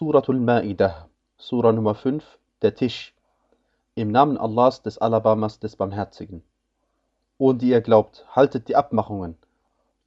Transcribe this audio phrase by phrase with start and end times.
[0.00, 2.24] Suratul Ma'idah, Surah Nummer 5,
[2.62, 3.14] der Tisch.
[3.94, 6.42] Im Namen Allahs, des Alabamas, des Barmherzigen.
[7.36, 9.36] O die ihr glaubt, haltet die Abmachungen.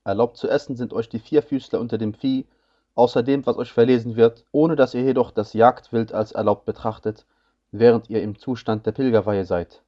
[0.03, 2.47] Erlaubt zu essen sind euch die Vierfüßler unter dem Vieh,
[2.95, 7.27] außer dem, was euch verlesen wird, ohne dass ihr jedoch das Jagdwild als erlaubt betrachtet,
[7.69, 9.83] während ihr im Zustand der Pilgerweihe seid.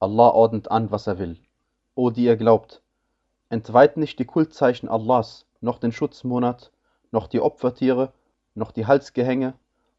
[0.00, 1.36] Allah ordnet an, was er will.
[1.94, 2.80] O die ihr glaubt,
[3.50, 6.70] entweiht nicht die Kultzeichen Allahs, noch den Schutzmonat,
[7.10, 8.14] noch die Opfertiere,
[8.58, 9.54] noch die Halsgehänge,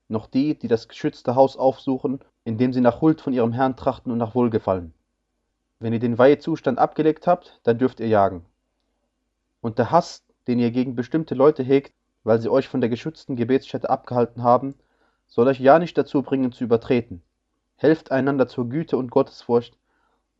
[0.07, 4.11] noch die, die das geschützte Haus aufsuchen, indem sie nach Huld von ihrem Herrn trachten
[4.11, 4.93] und nach Wohlgefallen.
[5.79, 8.45] Wenn ihr den Weihezustand abgelegt habt, dann dürft ihr jagen.
[9.61, 13.35] Und der Hass, den ihr gegen bestimmte Leute hegt, weil sie euch von der geschützten
[13.35, 14.75] Gebetsstätte abgehalten haben,
[15.27, 17.21] soll euch ja nicht dazu bringen zu übertreten.
[17.77, 19.77] Helft einander zur Güte und Gottesfurcht,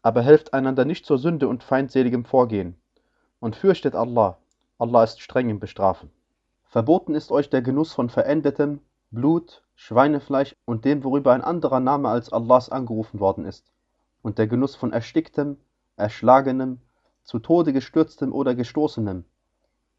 [0.02, 2.76] aber helft einander nicht zur Sünde und feindseligem Vorgehen.
[3.40, 4.38] Und fürchtet Allah,
[4.78, 6.10] Allah ist streng im Bestrafen.
[6.72, 12.10] Verboten ist euch der Genuss von verendetem Blut, Schweinefleisch und dem, worüber ein anderer Name
[12.10, 13.74] als Allahs angerufen worden ist,
[14.22, 15.58] und der Genuss von ersticktem,
[15.96, 16.80] erschlagenem,
[17.24, 19.26] zu Tode gestürztem oder gestoßenem,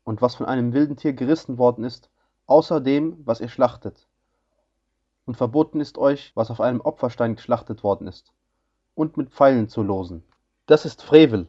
[0.05, 2.09] und was von einem wilden Tier gerissen worden ist,
[2.47, 4.07] außer dem, was ihr schlachtet.
[5.27, 8.33] Und verboten ist euch, was auf einem Opferstein geschlachtet worden ist,
[8.95, 10.23] und mit Pfeilen zu losen.
[10.67, 11.49] Das ist Frevel.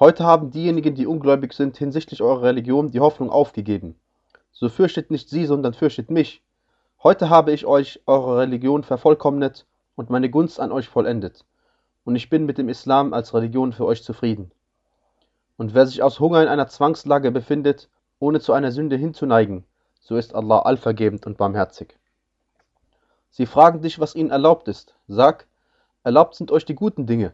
[0.00, 4.00] Heute haben diejenigen, die ungläubig sind, hinsichtlich eurer Religion die Hoffnung aufgegeben.
[4.54, 6.40] So fürchtet nicht sie, sondern fürchtet mich.
[7.02, 11.44] Heute habe ich euch eure Religion vervollkommnet und meine Gunst an euch vollendet.
[12.04, 14.52] Und ich bin mit dem Islam als Religion für euch zufrieden.
[15.56, 17.88] Und wer sich aus Hunger in einer Zwangslage befindet,
[18.20, 19.64] ohne zu einer Sünde hinzuneigen,
[20.00, 21.98] so ist Allah allvergebend und barmherzig.
[23.30, 24.94] Sie fragen dich, was ihnen erlaubt ist.
[25.08, 25.46] Sag,
[26.04, 27.32] erlaubt sind euch die guten Dinge.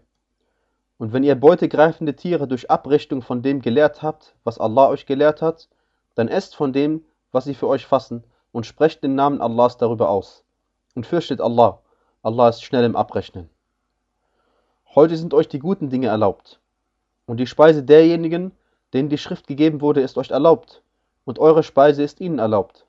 [0.96, 5.42] Und wenn ihr beutegreifende Tiere durch Abrichtung von dem gelehrt habt, was Allah euch gelehrt
[5.42, 5.68] hat,
[6.14, 10.08] dann esst von dem, was sie für euch fassen, und sprecht den Namen Allahs darüber
[10.08, 10.44] aus.
[10.94, 11.80] Und fürchtet Allah.
[12.22, 13.48] Allah ist schnell im Abrechnen.
[14.94, 16.60] Heute sind euch die guten Dinge erlaubt.
[17.26, 18.50] Und die Speise derjenigen,
[18.92, 20.82] denen die Schrift gegeben wurde, ist euch erlaubt.
[21.24, 22.86] Und eure Speise ist ihnen erlaubt.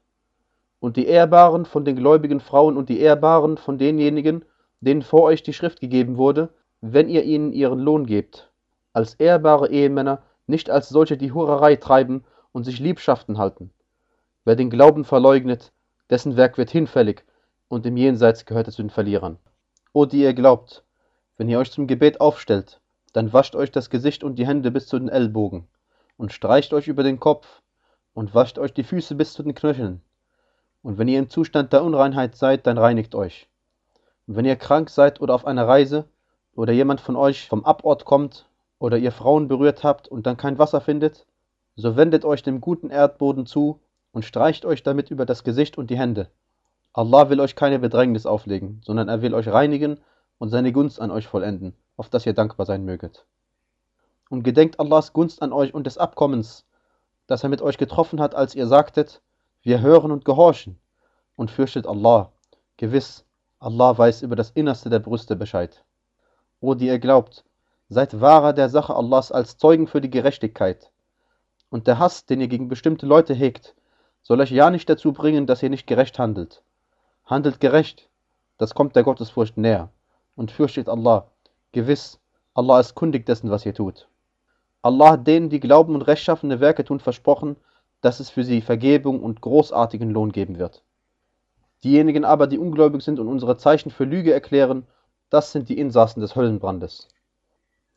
[0.79, 4.43] Und die Ehrbaren von den gläubigen Frauen und die Ehrbaren von denjenigen,
[4.79, 6.49] denen vor euch die Schrift gegeben wurde,
[6.81, 8.49] wenn ihr ihnen ihren Lohn gebt.
[8.93, 13.71] Als ehrbare Ehemänner, nicht als solche, die Hurerei treiben und sich Liebschaften halten
[14.43, 15.71] Wer den Glauben verleugnet,
[16.09, 17.23] dessen Werk wird hinfällig,
[17.67, 19.37] und im Jenseits gehört er zu den Verlierern.
[19.93, 20.83] O die ihr glaubt,
[21.37, 22.81] wenn ihr euch zum Gebet aufstellt,
[23.13, 25.67] dann wascht euch das Gesicht und die Hände bis zu den Ellbogen,
[26.17, 27.61] und streicht euch über den Kopf,
[28.13, 30.01] und wascht euch die Füße bis zu den Knöcheln.
[30.81, 33.47] Und wenn ihr im Zustand der Unreinheit seid, dann reinigt euch.
[34.25, 36.05] Und wenn ihr krank seid oder auf einer Reise,
[36.55, 38.47] oder jemand von euch vom Abort kommt,
[38.79, 41.27] oder ihr Frauen berührt habt und dann kein Wasser findet,
[41.75, 43.79] so wendet euch dem guten Erdboden zu
[44.11, 46.29] und streicht euch damit über das Gesicht und die Hände.
[46.93, 49.99] Allah will euch keine Bedrängnis auflegen, sondern er will euch reinigen
[50.37, 53.25] und seine Gunst an euch vollenden, auf das ihr dankbar sein möget.
[54.29, 56.65] Und gedenkt Allahs Gunst an euch und des Abkommens,
[57.27, 59.21] das er mit euch getroffen hat, als ihr sagtet,
[59.61, 60.79] wir hören und gehorchen,
[61.35, 62.31] und fürchtet Allah.
[62.77, 63.25] Gewiss,
[63.59, 65.83] Allah weiß über das Innerste der Brüste Bescheid.
[66.59, 67.45] O die ihr glaubt,
[67.89, 70.91] seid wahrer der Sache Allahs als Zeugen für die Gerechtigkeit.
[71.69, 73.75] Und der Hass, den ihr gegen bestimmte Leute hegt,
[74.23, 76.63] soll euch ja nicht dazu bringen, dass ihr nicht gerecht handelt.
[77.25, 78.09] Handelt gerecht,
[78.57, 79.89] das kommt der Gottesfurcht näher.
[80.35, 81.27] Und fürchtet Allah.
[81.71, 82.19] Gewiss,
[82.53, 84.07] Allah ist kundig dessen, was ihr tut.
[84.81, 87.55] Allah hat denen, die glauben und rechtschaffene Werke tun, versprochen,
[88.01, 90.83] dass es für sie Vergebung und großartigen Lohn geben wird.
[91.83, 94.87] Diejenigen aber, die ungläubig sind und unsere Zeichen für Lüge erklären,
[95.29, 97.07] das sind die Insassen des Höllenbrandes.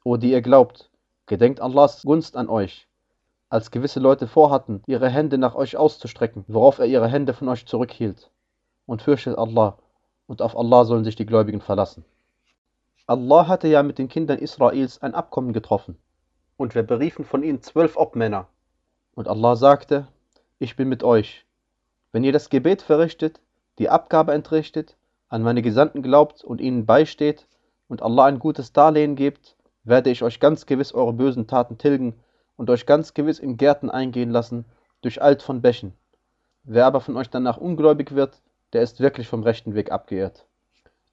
[0.04, 0.90] O die ihr glaubt,
[1.26, 2.86] gedenkt Allahs Gunst an euch
[3.48, 7.66] als gewisse Leute vorhatten, ihre Hände nach euch auszustrecken, worauf er ihre Hände von euch
[7.66, 8.30] zurückhielt.
[8.86, 9.78] Und fürchtet Allah,
[10.26, 12.04] und auf Allah sollen sich die Gläubigen verlassen.
[13.06, 15.98] Allah hatte ja mit den Kindern Israels ein Abkommen getroffen,
[16.56, 18.48] und wir beriefen von ihnen zwölf Obmänner.
[19.14, 20.08] Und Allah sagte,
[20.58, 21.46] ich bin mit euch.
[22.12, 23.40] Wenn ihr das Gebet verrichtet,
[23.78, 24.96] die Abgabe entrichtet,
[25.28, 27.46] an meine Gesandten glaubt und ihnen beisteht
[27.88, 32.14] und Allah ein gutes Darlehen gebt, werde ich euch ganz gewiss eure bösen Taten tilgen
[32.56, 34.64] und euch ganz gewiss in Gärten eingehen lassen,
[35.02, 35.92] durch Alt von Bächen.
[36.64, 38.40] Wer aber von euch danach ungläubig wird,
[38.72, 40.46] der ist wirklich vom rechten Weg abgeirrt.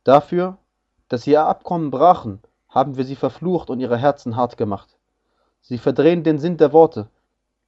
[0.03, 0.57] Dafür,
[1.09, 4.97] dass sie ihr Abkommen brachen, haben wir sie verflucht und ihre Herzen hart gemacht.
[5.61, 7.09] Sie verdrehen den Sinn der Worte,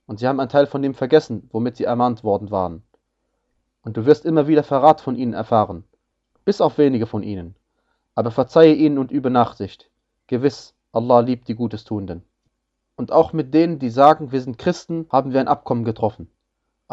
[0.08, 2.84] und sie haben einen Teil von dem vergessen, womit sie ermahnt worden waren.
[3.84, 5.84] Und du wirst immer wieder Verrat von ihnen erfahren,
[6.46, 7.56] bis auf wenige von ihnen.
[8.16, 9.90] Aber verzeihe ihnen und übe Nachsicht.
[10.28, 12.24] Gewiss, Allah liebt die Gutes Tuenden.
[12.96, 16.30] Und auch mit denen, die sagen, wir sind Christen, haben wir ein Abkommen getroffen.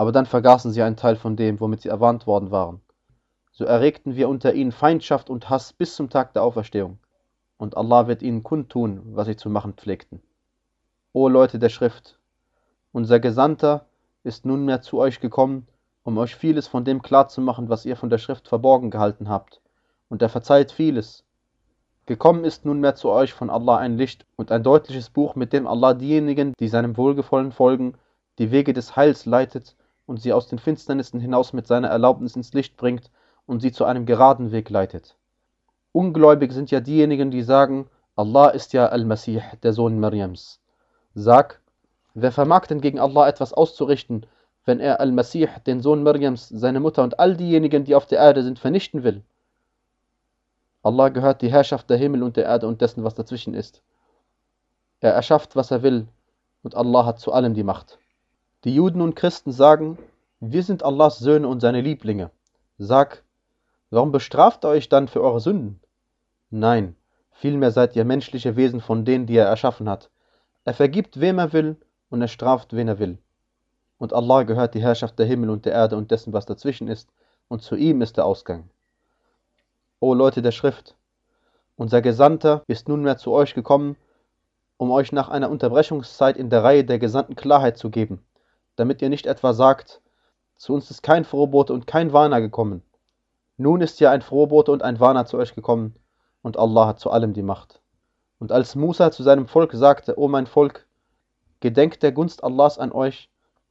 [0.01, 2.81] aber dann vergaßen sie einen Teil von dem, womit sie erwarnt worden waren.
[3.53, 6.99] So erregten wir unter ihnen Feindschaft und Hass bis zum Tag der Auferstehung.
[7.59, 10.23] Und Allah wird ihnen kundtun, was sie zu machen pflegten.
[11.13, 12.19] O Leute der Schrift,
[12.93, 13.85] unser Gesandter
[14.23, 15.67] ist nunmehr zu euch gekommen,
[16.03, 19.61] um euch vieles von dem klarzumachen, was ihr von der Schrift verborgen gehalten habt,
[20.09, 21.25] und er verzeiht vieles.
[22.11, 25.69] Gekommen ist nunmehr zu euch von Allah ein Licht und ein deutliches Buch, mit dem
[25.69, 27.95] Allah diejenigen, die seinem Wohlgefallen folgen,
[28.41, 29.77] die Wege des Heils leitet
[30.07, 33.13] und sie aus den Finsternissen hinaus mit seiner Erlaubnis ins Licht bringt
[33.47, 35.15] und sie zu einem geraden Weg leitet.
[35.93, 40.61] Ungläubig sind ja diejenigen, die sagen, Allah ist ja Al-Masih, der Sohn Mariams.
[41.15, 41.61] Sag,
[42.15, 44.27] wer vermag denn gegen Allah etwas auszurichten,
[44.65, 48.43] wenn er Al-Masih, den Sohn Mariams, seine Mutter und all diejenigen, die auf der Erde
[48.43, 49.23] sind, vernichten will?
[50.83, 53.83] Allah gehört die Herrschaft der Himmel und der Erde und dessen, was dazwischen ist.
[55.01, 56.09] Er erschafft, was er will,
[56.63, 57.99] und Allah hat zu allem die Macht.
[58.65, 59.99] Die Juden und Christen sagen,
[60.41, 62.31] wir sind Allahs Söhne und seine Lieblinge.
[62.79, 63.23] Sag,
[63.91, 65.81] warum bestraft er euch dann für eure Sünden?
[66.49, 66.97] Nein,
[67.31, 70.11] vielmehr seid ihr menschliche Wesen von denen, die er erschaffen hat.
[70.65, 71.77] Er vergibt, wem er will,
[72.09, 73.19] und er straft, wen er will.
[73.99, 77.11] Und Allah gehört die Herrschaft der Himmel und der Erde und dessen, was dazwischen ist,
[77.49, 78.71] und zu ihm ist der Ausgang.
[80.03, 80.97] O Leute der Schrift,
[81.77, 83.97] unser Gesandter ist nunmehr zu euch gekommen,
[84.79, 88.25] um euch nach einer Unterbrechungszeit in der Reihe der Gesandten Klarheit zu geben,
[88.77, 90.01] damit ihr nicht etwa sagt,
[90.57, 92.83] zu uns ist kein Frohbote und kein Warner gekommen.
[93.59, 95.95] Nun ist ja ein Frohbote und ein Warner zu euch gekommen,
[96.41, 97.83] und Allah hat zu allem die Macht.
[98.39, 100.87] Und als Musa zu seinem Volk sagte, O mein Volk,
[101.61, 103.29] gedenkt der Gunst Allahs an euch,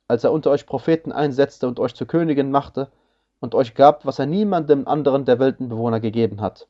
[0.08, 2.92] als er unter euch Propheten einsetzte und euch zu Königen machte,
[3.40, 6.68] und euch gab, was er niemandem anderen der Weltenbewohner gegeben hat.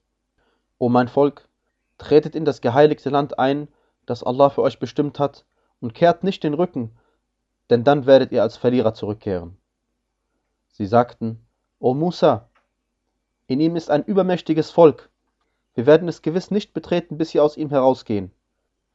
[0.78, 1.48] O mein Volk,
[1.98, 3.68] tretet in das geheiligte Land ein,
[4.06, 5.46] das Allah für euch bestimmt hat,
[5.82, 6.92] und kehrt nicht den Rücken,
[7.70, 9.58] denn dann werdet ihr als Verlierer zurückkehren.
[10.70, 11.46] Sie sagten,
[11.80, 12.50] O Musa,
[13.48, 15.10] in ihm ist ein übermächtiges Volk,
[15.80, 18.32] wir werden es gewiss nicht betreten, bis sie aus ihm herausgehen.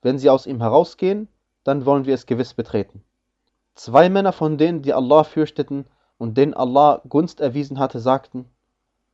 [0.02, 1.28] Wenn sie aus ihm herausgehen,
[1.62, 3.02] dann wollen wir es gewiss betreten.
[3.74, 5.86] Zwei Männer von denen, die Allah fürchteten,
[6.18, 8.46] und denen Allah Gunst erwiesen hatte, sagten,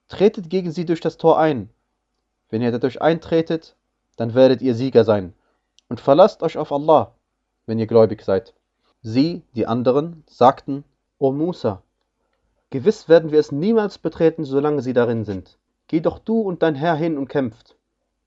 [0.08, 1.70] Tretet gegen sie durch das Tor ein.
[2.48, 3.76] Wenn ihr dadurch eintretet,
[4.16, 5.34] dann werdet ihr Sieger sein.
[5.88, 7.14] Und verlasst euch auf Allah,
[7.66, 8.54] wenn ihr gläubig seid.
[9.02, 10.84] Sie, die anderen, sagten,
[11.18, 11.82] O Musa,
[12.70, 15.58] gewiss werden wir es niemals betreten, solange sie darin sind.
[15.86, 17.76] Geh doch du und dein Herr hin und kämpft.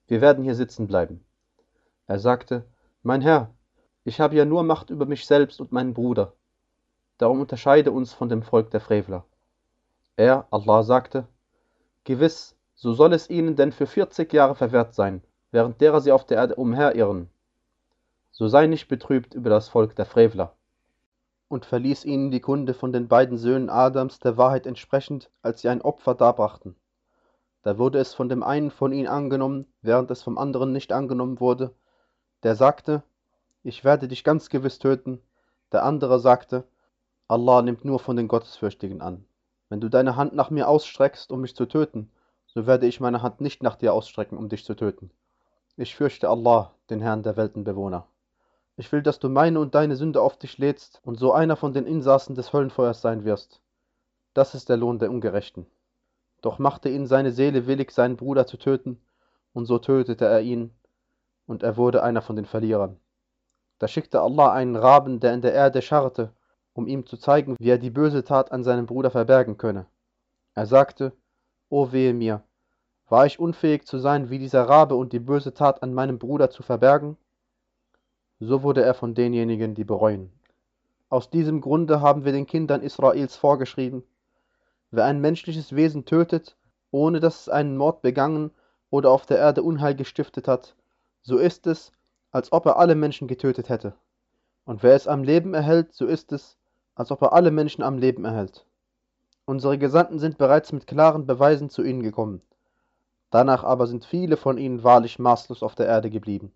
[0.07, 1.23] Wir werden hier sitzen bleiben.
[2.07, 2.63] Er sagte,
[3.03, 3.49] Mein Herr,
[4.03, 6.33] ich habe ja nur Macht über mich selbst und meinen Bruder.
[7.23, 9.23] Darum unterscheide uns von dem Volk der Frevler.
[10.17, 11.25] Er, Allah, sagte,
[12.03, 16.25] Gewiss, so soll es ihnen denn für vierzig Jahre verwehrt sein, während derer sie auf
[16.25, 17.29] der Erde umherirren.
[18.31, 20.53] So sei nicht betrübt über das Volk der Frevler.
[21.47, 25.69] Und verließ ihnen die Kunde von den beiden Söhnen Adams der Wahrheit entsprechend, als sie
[25.69, 26.75] ein Opfer darbrachten.
[27.61, 31.39] Da wurde es von dem einen von ihnen angenommen, während es vom anderen nicht angenommen
[31.39, 31.73] wurde.
[32.43, 33.01] Der sagte,
[33.63, 35.21] ich werde dich ganz gewiss töten.
[35.71, 36.65] Der andere sagte,
[37.33, 39.25] Allah nimmt nur von den Gottesfürchtigen an.
[39.67, 42.11] Wenn du deine Hand nach mir ausstreckst, um mich zu töten,
[42.45, 45.09] so werde ich meine Hand nicht nach dir ausstrecken, um dich zu töten.
[45.75, 48.05] Ich fürchte Allah, den Herrn der Weltenbewohner.
[48.77, 51.73] Ich will, dass du meine und deine Sünde auf dich lädst und so einer von
[51.73, 53.61] den Insassen des Höllenfeuers sein wirst.
[54.35, 55.65] Das ist der Lohn der Ungerechten.
[56.43, 59.01] Doch machte ihn seine Seele willig, seinen Bruder zu töten,
[59.53, 60.69] und so tötete er ihn,
[61.47, 62.99] und er wurde einer von den Verlierern.
[63.79, 66.31] Da schickte Allah einen Raben, der in der Erde scharrte,
[66.73, 69.85] um ihm zu zeigen, wie er die böse Tat an seinem Bruder verbergen könne.
[70.55, 71.13] Er sagte,
[71.69, 72.43] O wehe mir,
[73.09, 76.49] war ich unfähig zu sein wie dieser Rabe und die böse Tat an meinem Bruder
[76.49, 77.17] zu verbergen?
[78.39, 80.31] So wurde er von denjenigen, die bereuen.
[81.09, 84.03] Aus diesem Grunde haben wir den Kindern Israels vorgeschrieben,
[84.89, 86.57] wer ein menschliches Wesen tötet,
[86.91, 88.51] ohne dass es einen Mord begangen
[88.89, 90.75] oder auf der Erde Unheil gestiftet hat,
[91.21, 91.91] so ist es,
[92.31, 93.93] als ob er alle Menschen getötet hätte.
[94.65, 96.57] Und wer es am Leben erhält, so ist es,
[96.95, 98.65] als ob er alle Menschen am Leben erhält.
[99.45, 102.41] Unsere Gesandten sind bereits mit klaren Beweisen zu ihnen gekommen.
[103.29, 106.53] Danach aber sind viele von ihnen wahrlich maßlos auf der Erde geblieben.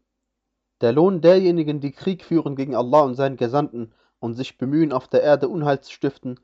[0.82, 5.08] Der Lohn derjenigen, die Krieg führen gegen Allah und seinen Gesandten und sich bemühen, auf
[5.08, 6.40] der Erde Unheil zu stiften,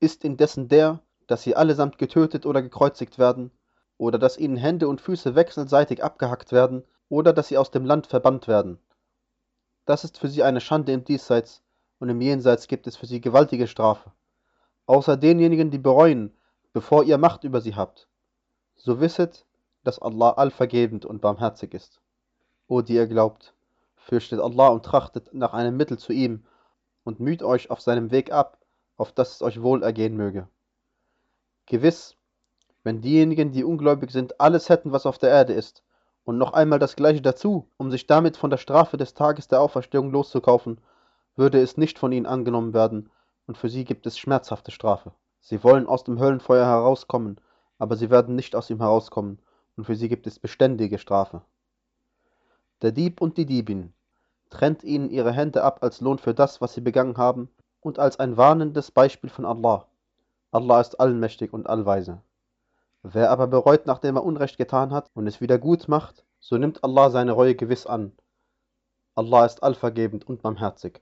[0.00, 3.50] ist indessen der, dass sie allesamt getötet oder gekreuzigt werden,
[3.98, 8.06] oder dass ihnen Hände und Füße wechselseitig abgehackt werden, oder dass sie aus dem Land
[8.06, 8.78] verbannt werden.
[9.86, 11.62] Das ist für sie eine Schande im Diesseits
[11.98, 14.12] und im Jenseits gibt es für sie gewaltige Strafe.
[14.86, 16.36] Außer denjenigen, die bereuen,
[16.72, 18.08] bevor ihr Macht über sie habt.
[18.76, 19.46] So wisset,
[19.82, 22.00] dass Allah allvergebend und barmherzig ist.
[22.68, 23.54] O die ihr glaubt,
[23.96, 26.44] fürchtet Allah und trachtet nach einem Mittel zu ihm
[27.04, 28.58] und müht euch auf seinem Weg ab,
[28.96, 30.48] auf dass es euch wohl ergehen möge.
[31.66, 32.16] Gewiss,
[32.84, 35.82] wenn diejenigen, die ungläubig sind, alles hätten, was auf der Erde ist,
[36.24, 39.60] und noch einmal das gleiche dazu, um sich damit von der Strafe des Tages der
[39.60, 40.80] Auferstehung loszukaufen,
[41.36, 43.10] würde es nicht von ihnen angenommen werden,
[43.46, 45.12] und für sie gibt es schmerzhafte Strafe.
[45.40, 47.40] Sie wollen aus dem Höllenfeuer herauskommen,
[47.78, 49.38] aber sie werden nicht aus ihm herauskommen,
[49.76, 51.42] und für sie gibt es beständige Strafe.
[52.82, 53.92] Der Dieb und die Diebin
[54.50, 57.48] trennt ihnen ihre Hände ab als Lohn für das, was sie begangen haben,
[57.80, 59.86] und als ein warnendes Beispiel von Allah.
[60.50, 62.20] Allah ist allmächtig und allweise.
[63.02, 66.82] Wer aber bereut, nachdem er Unrecht getan hat und es wieder gut macht, so nimmt
[66.82, 68.12] Allah seine Reue gewiss an.
[69.14, 71.00] Allah ist allvergebend und barmherzig.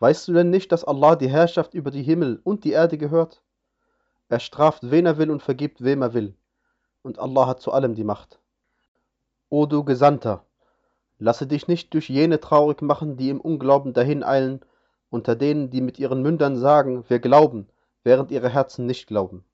[0.00, 3.42] Weißt du denn nicht, dass Allah die Herrschaft über die Himmel und die Erde gehört?
[4.28, 6.34] Er straft, wen er will und vergibt, wem er will.
[7.02, 8.38] Und Allah hat zu allem die Macht.
[9.48, 10.44] O du Gesandter,
[11.18, 14.60] lasse dich nicht durch jene traurig machen, die im Unglauben dahineilen,
[15.10, 17.66] unter denen, die mit ihren Mündern sagen, wir glauben,
[18.04, 19.44] während ihre Herzen nicht glauben.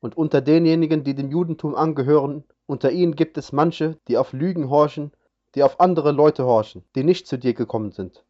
[0.00, 4.68] Und unter denjenigen, die dem Judentum angehören, unter ihnen gibt es manche, die auf Lügen
[4.68, 5.12] horchen,
[5.54, 8.24] die auf andere Leute horchen, die nicht zu dir gekommen sind.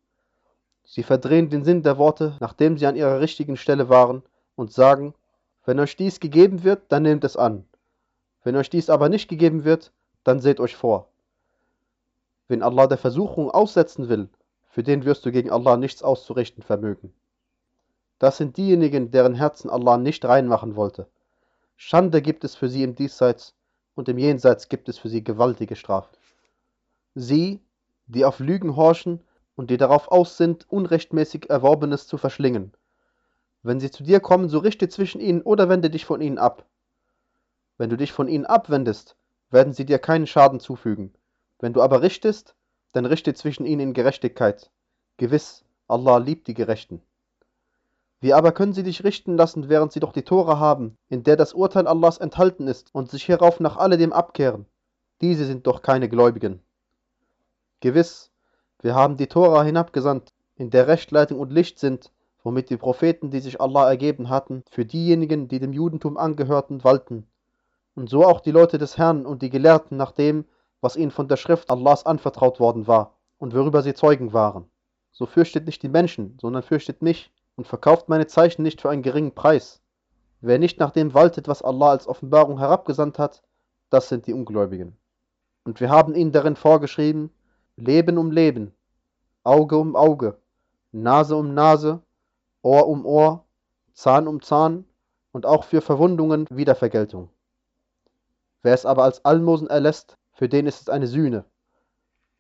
[0.85, 4.23] Sie verdrehen den Sinn der Worte, nachdem sie an ihrer richtigen Stelle waren,
[4.55, 5.15] und sagen,
[5.65, 7.65] wenn euch dies gegeben wird, dann nehmt es an.
[8.43, 9.93] Wenn euch dies aber nicht gegeben wird,
[10.25, 11.09] dann seht euch vor.
[12.49, 14.29] Wenn Allah der Versuchung aussetzen will,
[14.69, 17.13] für den wirst du gegen Allah nichts auszurichten vermögen.
[18.19, 21.09] Das sind diejenigen, deren Herzen Allah nicht reinmachen wollte.
[21.77, 23.55] Schande gibt es für sie im Diesseits
[23.95, 26.17] und im Jenseits gibt es für sie gewaltige Strafe.
[27.15, 27.61] Sie,
[28.07, 29.21] die auf Lügen horchen
[29.63, 32.73] und die darauf aus sind, unrechtmäßig Erworbenes zu verschlingen.
[33.63, 36.67] Wenn sie zu dir kommen, so richte zwischen ihnen oder wende dich von ihnen ab.
[37.79, 39.15] Wenn du dich von ihnen abwendest,
[39.51, 41.15] werden sie dir keinen Schaden zufügen.
[41.61, 42.57] Wenn du aber richtest,
[42.93, 44.73] dann richte zwischen ihnen in Gerechtigkeit.
[45.17, 47.01] Gewiss, Allah liebt die Gerechten.
[48.19, 51.37] Wie aber können sie dich richten lassen, während sie doch die Tora haben, in der
[51.37, 54.67] das Urteil Allahs enthalten ist, und sich hierauf nach alledem abkehren?
[55.21, 56.65] Diese sind doch keine Gläubigen.
[57.79, 58.32] Gewiss,
[58.83, 62.13] wir haben die Tora hinabgesandt, in der Rechtleitung und Licht sind,
[62.43, 67.27] womit die Propheten, die sich Allah ergeben hatten, für diejenigen, die dem Judentum angehörten, walten.
[67.95, 70.45] Und so auch die Leute des Herrn und die Gelehrten nach dem,
[70.81, 74.69] was ihnen von der Schrift Allahs anvertraut worden war und worüber sie Zeugen waren.
[75.13, 79.03] So fürchtet nicht die Menschen, sondern fürchtet mich, und verkauft meine Zeichen nicht für einen
[79.03, 79.83] geringen Preis.
[80.41, 83.43] Wer nicht nach dem waltet, was Allah als Offenbarung herabgesandt hat,
[83.91, 84.97] das sind die Ungläubigen.
[85.65, 87.31] Und wir haben ihnen darin vorgeschrieben,
[87.77, 88.75] Leben um Leben,
[89.45, 90.39] Auge um Auge,
[90.93, 92.03] Nase um Nase,
[92.61, 93.45] Ohr um Ohr,
[93.95, 94.85] Zahn um Zahn
[95.33, 97.31] und auch für Verwundungen Wiedervergeltung.
[98.63, 101.47] Wer es aber als Almosen erlässt, für den ist es eine Sühne.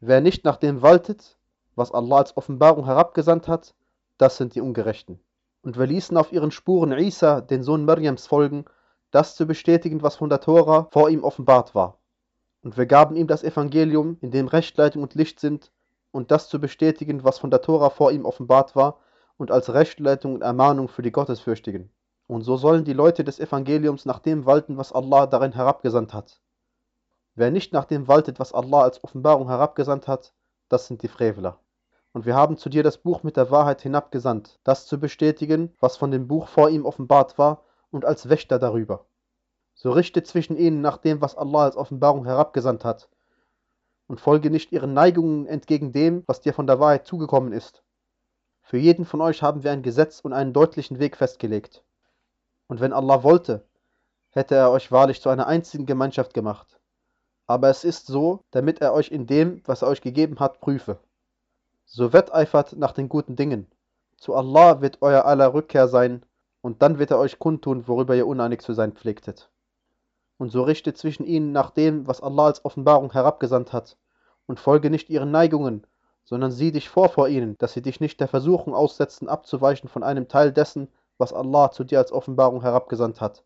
[0.00, 1.38] Wer nicht nach dem waltet,
[1.76, 3.74] was Allah als Offenbarung herabgesandt hat,
[4.18, 5.18] das sind die Ungerechten.
[5.62, 8.66] Und wir ließen auf ihren Spuren Isa, den Sohn Mariams, folgen,
[9.10, 11.98] das zu bestätigen, was von der Tora vor ihm offenbart war.
[12.62, 15.72] Und wir gaben ihm das Evangelium, in dem Rechtleitung und Licht sind,
[16.12, 18.98] und das zu bestätigen, was von der Tora vor ihm offenbart war,
[19.36, 21.90] und als Rechtleitung und Ermahnung für die Gottesfürchtigen.
[22.28, 26.40] Und so sollen die Leute des Evangeliums nach dem walten, was Allah darin herabgesandt hat.
[27.34, 30.32] Wer nicht nach dem waltet, was Allah als Offenbarung herabgesandt hat,
[30.68, 31.58] das sind die Freveler.
[32.12, 35.96] Und wir haben zu dir das Buch mit der Wahrheit hinabgesandt, das zu bestätigen, was
[35.96, 39.06] von dem Buch vor ihm offenbart war, und als Wächter darüber.
[39.82, 43.08] So richte zwischen ihnen nach dem, was Allah als Offenbarung herabgesandt hat,
[44.06, 47.82] und folge nicht ihren Neigungen entgegen dem, was dir von der Wahrheit zugekommen ist.
[48.60, 51.82] Für jeden von euch haben wir ein Gesetz und einen deutlichen Weg festgelegt.
[52.68, 53.66] Und wenn Allah wollte,
[54.30, 56.78] hätte er euch wahrlich zu einer einzigen Gemeinschaft gemacht.
[57.48, 61.00] Aber es ist so, damit er euch in dem, was er euch gegeben hat, prüfe.
[61.86, 63.66] So wetteifert nach den guten Dingen.
[64.16, 66.24] Zu Allah wird euer aller Rückkehr sein,
[66.60, 69.50] und dann wird er euch kundtun, worüber ihr uneinig zu sein pflegtet.
[70.42, 73.96] Und so richte zwischen ihnen nach dem, was Allah als Offenbarung herabgesandt hat,
[74.46, 75.86] und folge nicht ihren Neigungen,
[76.24, 80.02] sondern sieh dich vor vor ihnen, dass sie dich nicht der Versuchung aussetzen, abzuweichen von
[80.02, 83.44] einem Teil dessen, was Allah zu dir als Offenbarung herabgesandt hat.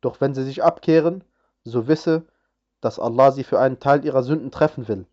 [0.00, 1.22] Doch wenn sie sich abkehren,
[1.64, 2.24] so wisse,
[2.80, 5.04] dass Allah sie für einen Teil ihrer Sünden treffen will.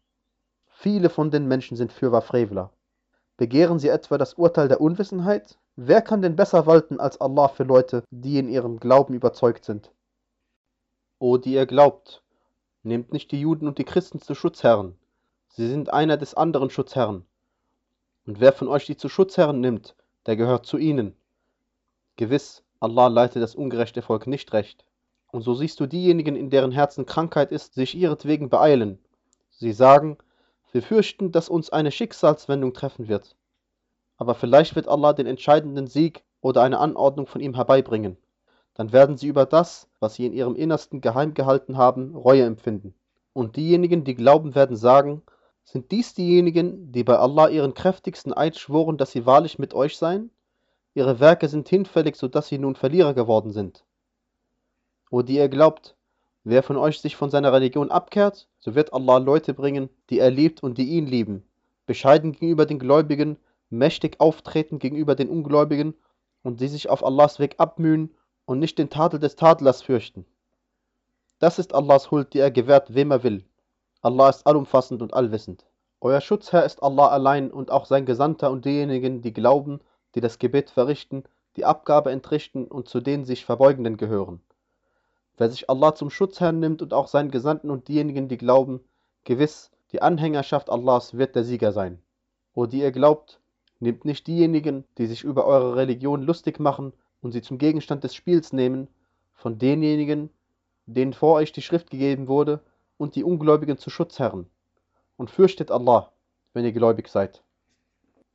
[0.68, 2.72] Viele von den Menschen sind fürwahr Frevler.
[3.36, 5.58] Begehren sie etwa das Urteil der Unwissenheit?
[5.76, 9.92] Wer kann denn besser walten als Allah für Leute, die in ihrem Glauben überzeugt sind?
[11.18, 12.22] O die ihr glaubt,
[12.84, 14.98] nehmt nicht die Juden und die Christen zu Schutzherren,
[15.48, 17.26] sie sind einer des anderen Schutzherren.
[18.26, 19.96] Und wer von euch die zu Schutzherren nimmt,
[20.26, 21.16] der gehört zu ihnen.
[22.18, 24.86] Gewiss, Allah leitet das ungerechte Volk nicht recht.
[25.32, 29.00] Und so siehst du diejenigen, in deren Herzen Krankheit ist, sich ihretwegen beeilen.
[29.52, 30.18] Sie sagen,
[30.74, 33.36] wir fürchten, dass uns eine Schicksalswendung treffen wird.
[34.18, 38.18] Aber vielleicht wird Allah den entscheidenden Sieg oder eine Anordnung von ihm herbeibringen.
[38.76, 42.94] Dann werden sie über das, was sie in ihrem Innersten geheim gehalten haben, Reue empfinden.
[43.34, 45.24] Und diejenigen, die glauben, werden sagen,
[45.64, 49.98] sind dies diejenigen, die bei Allah ihren kräftigsten Eid schworen, dass sie wahrlich mit euch
[49.98, 50.30] seien?
[50.94, 53.84] Ihre Werke sind hinfällig, so dass sie nun Verlierer geworden sind.
[55.10, 55.96] O die ihr glaubt,
[56.44, 60.32] wer von euch sich von seiner Religion abkehrt, so wird Allah Leute bringen, die er
[60.32, 61.44] liebt und die ihn lieben,
[61.86, 63.38] bescheiden gegenüber den Gläubigen,
[63.70, 65.96] mächtig auftreten gegenüber den Ungläubigen
[66.44, 68.12] und die sich auf Allahs Weg abmühen
[68.46, 70.26] und nicht den Tadel des Tadlers fürchten.
[71.40, 73.44] Das ist Allahs Huld, die er gewährt, wem er will.
[74.02, 75.66] Allah ist allumfassend und allwissend.
[76.00, 79.82] Euer Schutzherr ist Allah allein und auch sein Gesandter und diejenigen, die glauben,
[80.14, 81.24] die das Gebet verrichten,
[81.56, 84.42] die Abgabe entrichten und zu den sich Verbeugenden gehören.
[85.38, 88.80] Wer sich Allah zum Schutzherrn nimmt und auch seinen Gesandten und diejenigen, die glauben,
[89.24, 92.02] gewiss, die Anhängerschaft Allahs wird der Sieger sein.
[92.54, 93.42] O die ihr glaubt,
[93.80, 96.94] nehmt nicht diejenigen, die sich über eure Religion lustig machen
[97.26, 98.88] und sie zum Gegenstand des Spiels nehmen,
[99.34, 100.30] von denjenigen,
[100.86, 102.60] denen vor euch die Schrift gegeben wurde,
[102.98, 104.46] und die Ungläubigen zu Schutzherren.
[105.18, 106.12] Und fürchtet Allah,
[106.54, 107.42] wenn ihr gläubig seid.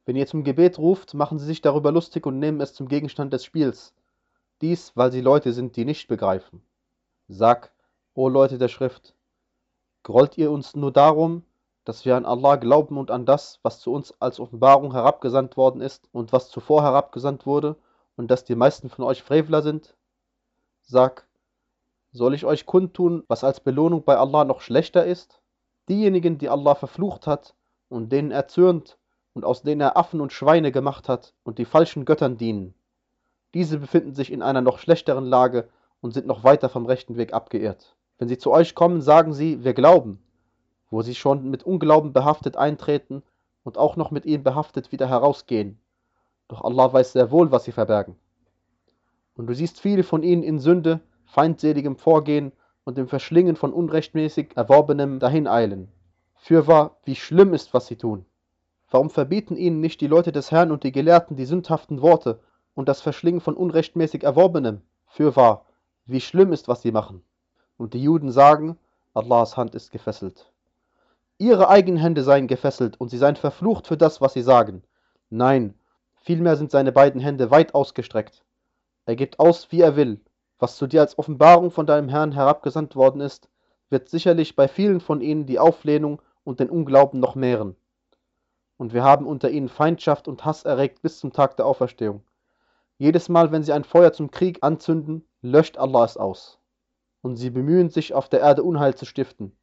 [0.06, 3.32] Wenn ihr zum Gebet ruft, machen sie sich darüber lustig und nehmen es zum Gegenstand
[3.32, 3.94] des Spiels.
[4.60, 6.60] Dies, weil sie Leute sind, die nicht begreifen.
[7.28, 7.70] Sag,
[8.14, 9.14] o Leute der Schrift,
[10.02, 11.44] grollt ihr uns nur darum,
[11.84, 15.80] dass wir an Allah glauben und an das, was zu uns als Offenbarung herabgesandt worden
[15.80, 17.76] ist und was zuvor herabgesandt wurde,
[18.20, 19.96] und dass die meisten von euch Frevler sind?
[20.82, 21.26] Sag,
[22.12, 25.40] soll ich euch kundtun, was als Belohnung bei Allah noch schlechter ist?
[25.88, 27.54] Diejenigen, die Allah verflucht hat
[27.88, 28.98] und denen er zürnt
[29.32, 32.74] und aus denen er Affen und Schweine gemacht hat und die falschen Göttern dienen.
[33.54, 35.70] Diese befinden sich in einer noch schlechteren Lage
[36.02, 37.96] und sind noch weiter vom rechten Weg abgeirrt.
[38.18, 40.22] Wenn sie zu euch kommen, sagen sie, wir glauben,
[40.90, 43.22] wo sie schon mit Unglauben behaftet eintreten
[43.64, 45.80] und auch noch mit ihm behaftet wieder herausgehen.
[46.50, 48.16] Doch Allah weiß sehr wohl, was sie verbergen.
[49.36, 52.50] Und du siehst viele von ihnen in Sünde, feindseligem Vorgehen
[52.82, 55.92] und dem Verschlingen von unrechtmäßig Erworbenem dahineilen.
[56.34, 58.24] Fürwahr, wie schlimm ist, was sie tun.
[58.90, 62.40] Warum verbieten ihnen nicht die Leute des Herrn und die Gelehrten die sündhaften Worte
[62.74, 64.82] und das Verschlingen von unrechtmäßig Erworbenem?
[65.06, 65.66] Fürwahr,
[66.06, 67.22] wie schlimm ist, was sie machen.
[67.76, 68.76] Und die Juden sagen,
[69.14, 70.50] Allahs Hand ist gefesselt.
[71.38, 74.82] Ihre eigenen Hände seien gefesselt und sie seien verflucht für das, was sie sagen.
[75.30, 75.74] Nein,
[76.20, 78.44] vielmehr sind seine beiden Hände weit ausgestreckt.
[79.06, 80.20] Er gibt aus, wie er will,
[80.60, 83.48] was zu dir als Offenbarung von deinem Herrn herabgesandt worden ist,
[83.88, 87.76] wird sicherlich bei vielen von ihnen die Auflehnung und den Unglauben noch mehren.
[88.76, 92.22] Und wir haben unter ihnen Feindschaft und Hass erregt bis zum Tag der Auferstehung.
[92.98, 96.58] Jedes Mal, wenn sie ein Feuer zum Krieg anzünden, löscht Allah es aus.
[97.22, 99.56] Und sie bemühen sich, auf der Erde Unheil zu stiften.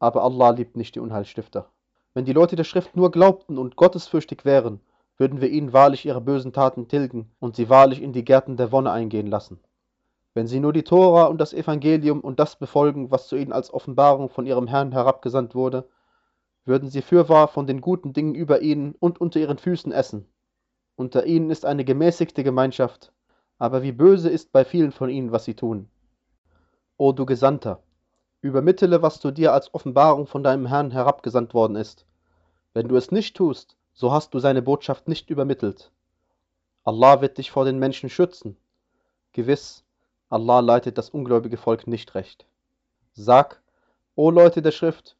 [0.00, 1.70] Aber Allah liebt nicht die Unheilstifter.
[2.14, 4.80] Wenn die Leute der Schrift nur glaubten und gottesfürchtig wären,
[5.18, 8.72] würden wir ihnen wahrlich ihre bösen Taten tilgen und sie wahrlich in die Gärten der
[8.72, 9.60] Wonne eingehen lassen.
[10.34, 13.72] Wenn sie nur die Tora und das Evangelium und das befolgen, was zu ihnen als
[13.72, 15.88] Offenbarung von ihrem Herrn herabgesandt wurde,
[16.66, 20.26] würden sie fürwahr von den guten Dingen über ihnen und unter ihren Füßen essen.
[20.96, 23.12] Unter ihnen ist eine gemäßigte Gemeinschaft,
[23.58, 25.88] aber wie böse ist bei vielen von ihnen, was sie tun.
[26.98, 27.82] O du Gesandter,
[28.42, 32.06] übermittele, was zu dir als Offenbarung von deinem Herrn herabgesandt worden ist.
[32.74, 35.90] Wenn du es nicht tust, so hast du seine Botschaft nicht übermittelt.
[36.84, 38.58] Allah wird dich vor den Menschen schützen.
[39.32, 39.84] Gewiss,
[40.28, 42.44] Allah leitet das ungläubige Volk nicht recht.
[43.14, 43.62] Sag,
[44.14, 45.16] o Leute der Schrift,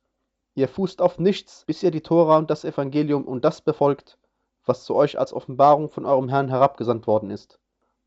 [0.54, 4.18] ihr fußt auf nichts, bis ihr die Tora und das Evangelium und das befolgt,
[4.66, 7.58] was zu euch als Offenbarung von eurem Herrn herabgesandt worden ist.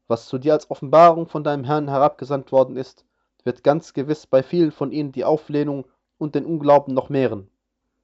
[0.08, 3.06] Was zu dir als Offenbarung von deinem Herrn herabgesandt worden ist,
[3.44, 5.86] wird ganz gewiss bei vielen von ihnen die Auflehnung
[6.20, 7.50] und den Unglauben noch mehren.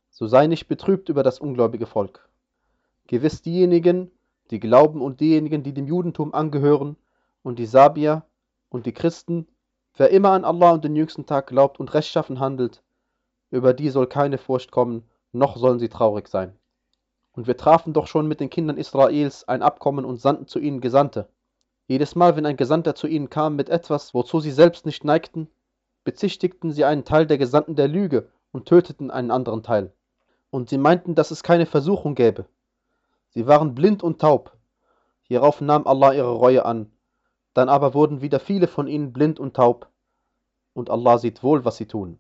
[0.10, 2.28] So sei nicht betrübt über das ungläubige Volk.
[3.08, 4.12] Gewiss diejenigen,
[4.52, 6.96] die glauben und diejenigen, die dem Judentum angehören,
[7.44, 8.24] und die Sabier,
[8.70, 9.48] und die Christen,
[9.96, 12.82] wer immer an Allah und den jüngsten Tag glaubt und rechtschaffen handelt,
[13.52, 16.58] über die soll keine Furcht kommen, noch sollen sie traurig sein.
[17.34, 20.82] Und wir trafen doch schon mit den Kindern Israels ein Abkommen und sandten zu ihnen
[20.82, 21.30] Gesandte.
[21.88, 25.48] Jedes Mal, wenn ein Gesandter zu ihnen kam mit etwas, wozu sie selbst nicht neigten,
[26.04, 29.94] bezichtigten sie einen Teil der Gesandten der Lüge und töteten einen anderen Teil.
[30.50, 32.46] Und sie meinten, dass es keine Versuchung gäbe.
[33.36, 34.58] Sie waren blind und taub.
[35.22, 36.92] Hierauf nahm Allah ihre Reue an
[37.56, 39.90] dann aber wurden wieder viele von ihnen blind und taub.
[40.74, 42.20] Und Allah sieht wohl, was sie tun.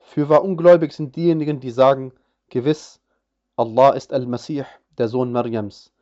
[0.00, 2.12] Fürwahr ungläubig sind diejenigen, die sagen,
[2.50, 3.00] gewiss,
[3.56, 4.64] Allah ist Al-Masih,
[4.98, 5.92] der Sohn Mariams.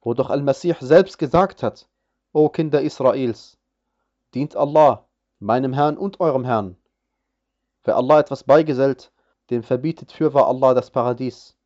[0.00, 1.88] Wo doch Al-Masih selbst gesagt hat,
[2.32, 3.58] O Kinder Israels,
[4.34, 5.06] dient Allah,
[5.38, 6.76] meinem Herrn und eurem Herrn.
[7.84, 9.12] Wer Allah etwas beigesellt,
[9.50, 11.56] dem verbietet fürwahr Allah das Paradies,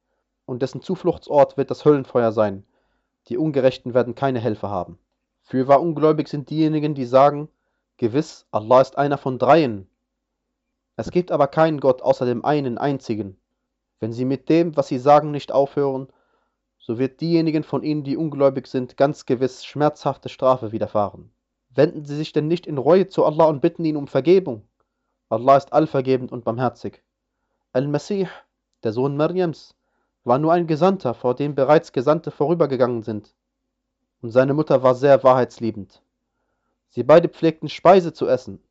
[0.46, 2.64] und dessen Zufluchtsort wird das Höllenfeuer sein,
[3.28, 4.98] Die Ungerechten werden keine Helfer haben.
[5.42, 7.48] Fürwahr ungläubig sind diejenigen, die sagen,
[7.96, 9.88] gewiss, Allah ist einer von dreien.
[10.96, 13.36] Es gibt aber keinen Gott außer dem einen einzigen.
[14.00, 16.08] Wenn sie mit dem, was sie sagen, nicht aufhören,
[16.78, 21.30] so wird diejenigen von ihnen, die ungläubig sind, ganz gewiss schmerzhafte Strafe widerfahren.
[21.70, 24.66] Wenden sie sich denn nicht in Reue zu Allah und bitten ihn um Vergebung?
[25.28, 27.02] Allah ist allvergebend und barmherzig.
[27.72, 28.26] Al-Masih,
[28.82, 29.74] der Sohn Mariams,
[30.24, 33.34] war nur ein Gesandter, vor dem bereits Gesandte vorübergegangen sind.
[34.20, 36.02] Und seine Mutter war sehr wahrheitsliebend.
[36.90, 38.62] Sie beide pflegten Speise zu essen.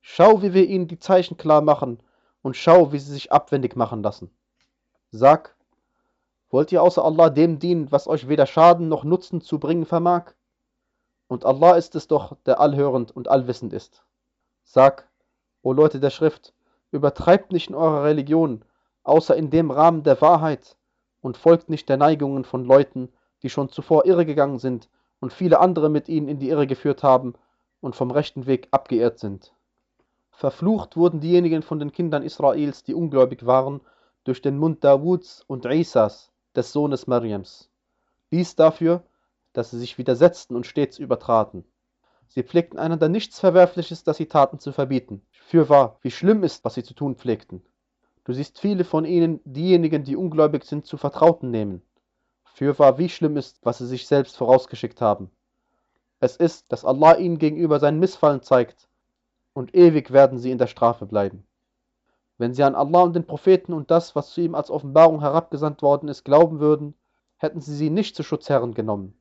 [0.00, 1.98] Schau, wie wir ihnen die Zeichen klar machen,
[2.42, 4.30] und schau, wie sie sich abwendig machen lassen.
[5.10, 5.54] Sag,
[6.50, 10.32] wollt ihr außer Allah dem dienen, was euch weder Schaden noch Nutzen zu bringen vermag?
[11.28, 14.04] Und Allah ist es doch, der allhörend und allwissend ist.
[14.64, 15.08] Sag,
[15.62, 16.54] o Leute der Schrift,
[16.90, 18.64] übertreibt nicht in eurer Religion,
[19.10, 20.76] außer in dem Rahmen der Wahrheit,
[21.20, 23.10] und folgt nicht der Neigungen von Leuten,
[23.42, 24.88] die schon zuvor irregegangen sind
[25.20, 27.34] und viele andere mit ihnen in die Irre geführt haben
[27.80, 29.52] und vom rechten Weg abgeirrt sind.
[30.30, 33.80] Verflucht wurden diejenigen von den Kindern Israels, die ungläubig waren,
[34.24, 37.68] durch den Mund Dawuds und Isas, des Sohnes Mariams.
[38.32, 39.02] Dies dafür,
[39.52, 41.64] dass sie sich widersetzten und stets übertraten.
[42.28, 45.22] Sie pflegten einander nichts Verwerfliches, das sie taten, zu verbieten.
[45.32, 47.62] Fürwahr, wie schlimm ist, was sie zu tun pflegten.
[48.24, 51.82] Du siehst viele von ihnen, diejenigen, die ungläubig sind, zu Vertrauten nehmen.
[52.44, 55.30] Fürwahr, wie schlimm ist, was sie sich selbst vorausgeschickt haben.
[56.18, 58.88] Es ist, dass Allah ihnen gegenüber sein Missfallen zeigt,
[59.54, 61.46] und ewig werden sie in der Strafe bleiben.
[62.36, 65.82] Wenn sie an Allah und den Propheten und das, was zu ihm als Offenbarung herabgesandt
[65.82, 66.94] worden ist, glauben würden,
[67.36, 69.14] hätten sie sie nicht zu Schutzherren genommen.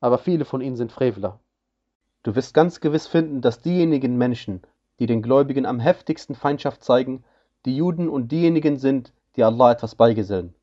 [0.00, 1.40] Aber viele von ihnen sind Frevler.
[2.22, 4.62] Du wirst ganz gewiss finden, dass diejenigen Menschen,
[4.98, 7.24] die den Gläubigen am heftigsten Feindschaft zeigen,
[7.64, 10.54] die Juden und diejenigen sind, die Allah etwas beigesellen.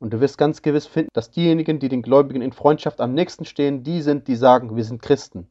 [0.00, 3.44] Und du wirst ganz gewiss finden, dass diejenigen, die den Gläubigen in Freundschaft am nächsten
[3.44, 5.48] stehen, die sind, die sagen, wir sind Christen.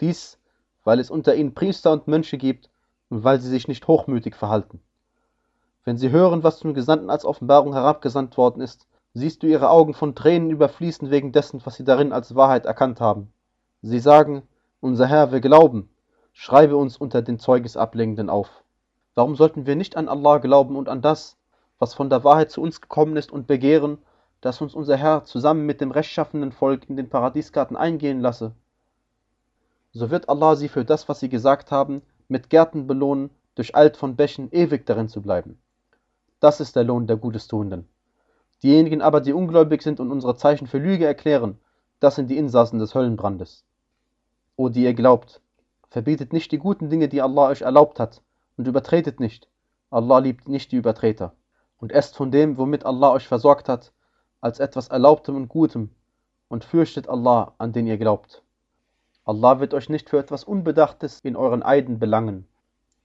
[0.00, 0.38] Dies,
[0.84, 2.70] weil es unter ihnen Priester und Mönche gibt
[3.10, 4.80] und weil sie sich nicht hochmütig verhalten.
[5.84, 9.94] Wenn sie hören, was zum Gesandten als Offenbarung herabgesandt worden ist, siehst du ihre Augen
[9.94, 13.32] von Tränen überfließen wegen dessen, was sie darin als Wahrheit erkannt haben.
[13.82, 14.42] Sie sagen,
[14.80, 15.88] unser Herr, wir glauben,
[16.32, 18.64] schreibe uns unter den Zeugesablegenden auf.
[19.16, 21.38] Warum sollten wir nicht an Allah glauben und an das,
[21.78, 23.96] was von der Wahrheit zu uns gekommen ist und begehren,
[24.42, 28.52] dass uns unser Herr zusammen mit dem rechtschaffenen Volk in den Paradiesgarten eingehen lasse?
[29.92, 34.16] So wird Allah sie für das, was sie gesagt haben, mit Gärten belohnen, durcheilt von
[34.16, 35.58] Bächen ewig darin zu bleiben.
[36.38, 37.88] Das ist der Lohn der Gutestuenden.
[38.62, 41.58] Diejenigen aber, die ungläubig sind und unsere Zeichen für Lüge erklären,
[42.00, 43.64] das sind die Insassen des Höllenbrandes.
[44.56, 45.40] O die ihr glaubt,
[45.88, 48.20] verbietet nicht die guten Dinge, die Allah euch erlaubt hat,
[48.56, 49.48] und übertretet nicht.
[49.90, 51.34] Allah liebt nicht die Übertreter.
[51.78, 53.92] Und esst von dem, womit Allah euch versorgt hat,
[54.40, 55.90] als etwas Erlaubtem und Gutem,
[56.48, 58.42] und fürchtet Allah, an den ihr glaubt.
[59.24, 62.46] Allah wird euch nicht für etwas Unbedachtes in euren Eiden belangen.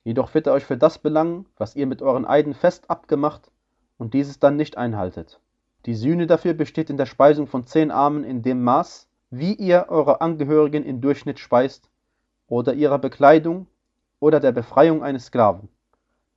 [0.04, 3.52] Jedoch wird er euch für das belangen, was ihr mit euren Eiden fest abgemacht
[3.98, 5.40] und dieses dann nicht einhaltet.
[5.86, 9.88] Die Sühne dafür besteht in der Speisung von zehn Armen in dem Maß, wie ihr
[9.90, 11.90] eure Angehörigen im Durchschnitt speist,
[12.48, 13.66] oder ihrer Bekleidung
[14.22, 15.68] oder der Befreiung eines Sklaven.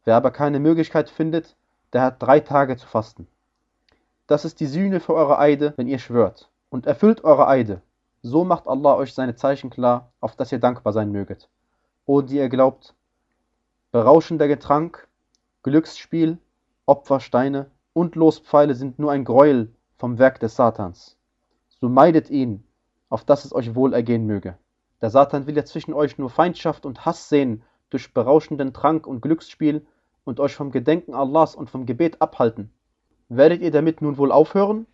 [0.03, 1.55] Wer aber keine Möglichkeit findet,
[1.93, 3.29] der hat drei Tage zu fasten.
[4.27, 6.51] Das ist die Sühne für eure Eide, wenn ihr schwört.
[6.71, 7.83] Und erfüllt eure Eide.
[8.23, 11.49] So macht Allah euch seine Zeichen klar, auf dass ihr dankbar sein möget.
[12.07, 12.95] O die ihr glaubt,
[13.93, 15.07] berauschender Getrank,
[15.63, 16.39] Glücksspiel,
[16.87, 21.17] Opfersteine und Lospfeile sind nur ein Gräuel vom Werk des Satans.
[21.81, 22.65] So meidet ihn,
[23.11, 24.57] auf dass es euch wohl ergehen möge.
[25.03, 27.63] Der Satan will ja zwischen euch nur Feindschaft und Hass sehen
[27.95, 29.87] durch berauschenden Trank und Glücksspiel
[30.25, 32.73] und euch vom Gedenken Allahs und vom Gebet abhalten.
[33.29, 34.87] Werdet ihr damit nun wohl aufhören?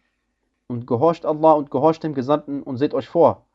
[0.66, 3.46] Und gehorcht Allah und gehorcht dem Gesandten und seht euch vor.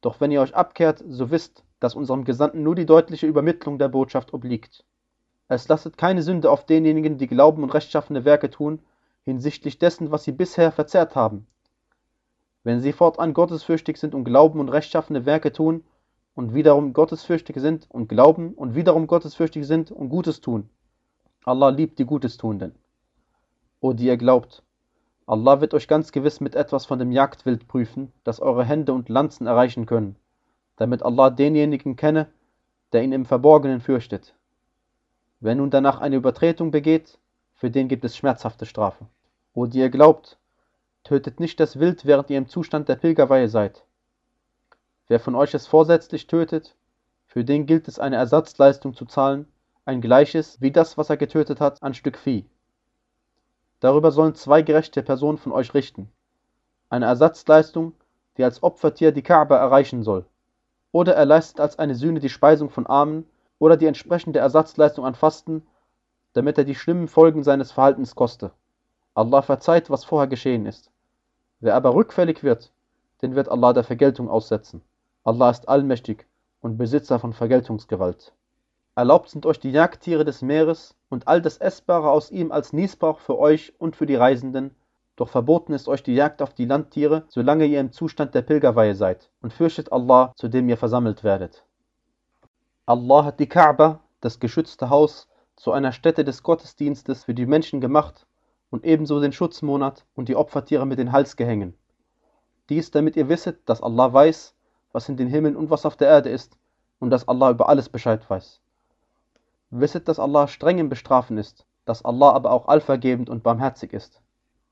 [0.00, 3.88] Doch wenn ihr euch abkehrt, so wisst, dass unserem Gesandten nur die deutliche Übermittlung der
[3.88, 4.82] Botschaft obliegt.
[5.48, 8.80] Es lastet keine Sünde auf denjenigen, die Glauben und rechtschaffene Werke tun,
[9.24, 11.46] hinsichtlich dessen, was sie bisher verzehrt haben.
[12.64, 15.84] Wenn sie fortan gottesfürchtig sind und Glauben und rechtschaffene Werke tun,
[16.40, 20.70] und wiederum gottesfürchtig sind und glauben und wiederum gottesfürchtig sind und Gutes tun.
[21.44, 22.74] Allah liebt die Gutestuenden.
[23.80, 24.62] O die ihr glaubt,
[25.26, 29.10] Allah wird euch ganz gewiss mit etwas von dem Jagdwild prüfen, das eure Hände und
[29.10, 30.16] Lanzen erreichen können,
[30.76, 32.26] damit Allah denjenigen kenne,
[32.94, 34.34] der ihn im Verborgenen fürchtet.
[35.40, 37.18] Wer nun danach eine Übertretung begeht,
[37.52, 39.04] für den gibt es schmerzhafte Strafe.
[39.52, 40.38] O die ihr glaubt,
[41.04, 43.84] tötet nicht das Wild, während ihr im Zustand der Pilgerweihe seid.
[45.10, 46.76] Wer von euch es vorsätzlich tötet,
[47.26, 49.48] für den gilt es eine Ersatzleistung zu zahlen,
[49.84, 52.48] ein gleiches wie das, was er getötet hat, an Stück Vieh.
[53.80, 56.12] Darüber sollen zwei gerechte Personen von euch richten.
[56.90, 57.94] eine Ersatzleistung,
[58.36, 60.26] die als Opfertier die Kaaba erreichen soll.
[60.92, 65.16] Oder er leistet als eine Sühne die Speisung von Armen oder die entsprechende Ersatzleistung an
[65.16, 65.66] Fasten,
[66.34, 68.52] damit er die schlimmen Folgen seines Verhaltens koste.
[69.14, 70.92] Allah verzeiht, was vorher geschehen ist.
[71.58, 72.70] Wer aber rückfällig wird,
[73.22, 74.82] den wird Allah der Vergeltung aussetzen.
[75.22, 76.26] Allah ist allmächtig
[76.60, 78.34] und Besitzer von Vergeltungsgewalt.
[78.94, 83.20] Erlaubt sind euch die Jagdtiere des Meeres und all das Essbare aus ihm als Niesbrauch
[83.20, 84.74] für euch und für die Reisenden,
[85.16, 88.94] doch verboten ist euch die Jagd auf die Landtiere, solange ihr im Zustand der Pilgerweihe
[88.94, 91.64] seid, und fürchtet Allah, zu dem ihr versammelt werdet.
[92.86, 97.82] Allah hat die Kaaba, das geschützte Haus, zu einer Stätte des Gottesdienstes für die Menschen
[97.82, 98.26] gemacht
[98.70, 101.76] und ebenso den Schutzmonat und die Opfertiere mit den Halsgehängen.
[102.70, 104.54] Dies, damit ihr wisset, dass Allah weiß,
[104.92, 106.56] was in den Himmeln und was auf der Erde ist,
[106.98, 108.60] und dass Allah über alles Bescheid weiß.
[109.70, 114.20] Wisset, dass Allah streng im Bestrafen ist, dass Allah aber auch allvergebend und barmherzig ist.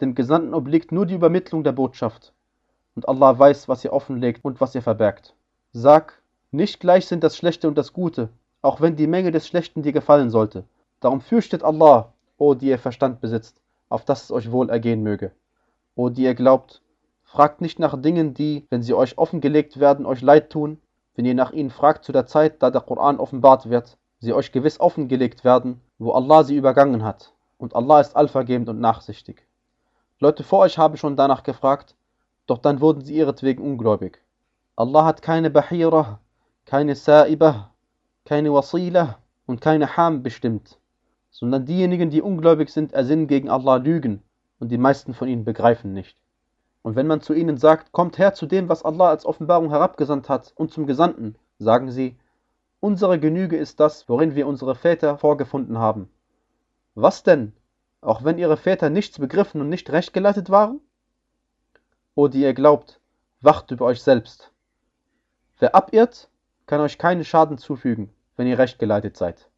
[0.01, 2.33] Dem Gesandten obliegt nur die Übermittlung der Botschaft,
[2.95, 5.35] und Allah weiß, was ihr offenlegt und was ihr verbergt.
[5.73, 8.29] Sag, nicht gleich sind das Schlechte und das Gute,
[8.63, 10.65] auch wenn die Menge des Schlechten dir gefallen sollte.
[11.01, 15.31] Darum fürchtet Allah, o die ihr Verstand besitzt, auf dass es euch wohl ergehen möge.
[15.95, 16.83] O die ihr glaubt,
[17.31, 20.81] Fragt nicht nach Dingen, die, wenn sie euch offengelegt werden, euch leid tun,
[21.15, 24.51] wenn ihr nach ihnen fragt zu der Zeit, da der Koran offenbart wird, sie euch
[24.51, 27.35] gewiss offengelegt werden, wo Allah sie übergangen hat.
[27.59, 29.47] Und Allah ist allvergebend und nachsichtig.
[30.21, 31.95] Leute vor euch haben schon danach gefragt,
[32.47, 34.23] doch dann wurden sie ihretwegen ungläubig.
[34.75, 36.21] Allah hat keine Bahira,
[36.65, 37.73] keine Sa'ibah,
[38.25, 40.79] keine Wasila und keine Ham bestimmt,
[41.31, 44.23] sondern diejenigen, die ungläubig sind, ersinnen gegen Allah Lügen
[44.61, 46.17] und die meisten von ihnen begreifen nicht.
[46.83, 50.29] Und wenn man zu ihnen sagt, kommt her zu dem, was Allah als Offenbarung herabgesandt
[50.29, 52.17] hat und zum Gesandten, sagen sie,
[52.81, 56.09] unsere Genüge ist das, worin wir unsere Väter vorgefunden haben.
[56.95, 57.53] Was denn,
[58.01, 60.81] auch wenn ihre Väter nichts begriffen und nicht recht geleitet waren?
[62.15, 63.01] O die ihr glaubt,
[63.41, 64.53] wacht über euch selbst.
[65.59, 66.29] Wer abirrt,
[66.67, 69.49] kann euch keinen Schaden zufügen, wenn ihr recht geleitet seid.